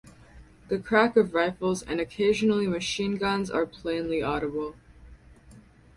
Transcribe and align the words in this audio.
The 0.69 0.79
crack 0.79 1.15
of 1.15 1.35
rifles 1.35 1.83
and 1.83 2.01
occasionally 2.01 2.65
machine 2.65 3.17
guns 3.17 3.51
are 3.51 3.67
plainly 3.67 4.23
audible. 4.23 4.73